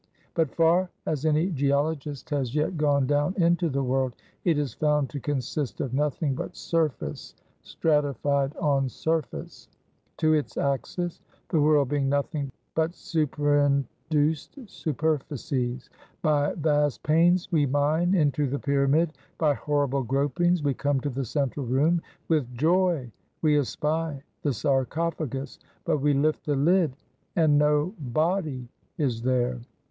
But, 0.33 0.49
far 0.55 0.89
as 1.05 1.27
any 1.27 1.51
geologist 1.51 2.31
has 2.31 2.55
yet 2.55 2.75
gone 2.75 3.05
down 3.05 3.35
into 3.37 3.69
the 3.69 3.83
world, 3.83 4.15
it 4.43 4.57
is 4.57 4.73
found 4.73 5.11
to 5.11 5.19
consist 5.19 5.79
of 5.79 5.93
nothing 5.93 6.33
but 6.33 6.55
surface 6.55 7.35
stratified 7.61 8.55
on 8.55 8.89
surface. 8.89 9.69
To 10.17 10.33
its 10.33 10.57
axis, 10.57 11.21
the 11.49 11.61
world 11.61 11.89
being 11.89 12.09
nothing 12.09 12.51
but 12.73 12.93
superinduced 12.95 14.67
superficies. 14.67 15.91
By 16.23 16.53
vast 16.55 17.03
pains 17.03 17.51
we 17.51 17.67
mine 17.67 18.15
into 18.15 18.47
the 18.47 18.57
pyramid; 18.57 19.13
by 19.37 19.53
horrible 19.53 20.01
gropings 20.03 20.63
we 20.63 20.73
come 20.73 20.99
to 21.01 21.11
the 21.11 21.25
central 21.25 21.67
room; 21.67 22.01
with 22.27 22.51
joy 22.55 23.11
we 23.43 23.55
espy 23.59 24.23
the 24.41 24.51
sarcophagus; 24.51 25.59
but 25.85 25.99
we 25.99 26.15
lift 26.15 26.47
the 26.47 26.55
lid 26.55 26.95
and 27.35 27.59
no 27.59 27.93
body 27.99 28.67
is 28.97 29.21
there! 29.21 29.61